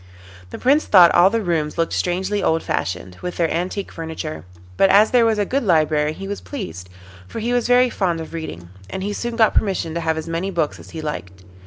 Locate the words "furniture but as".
3.91-5.11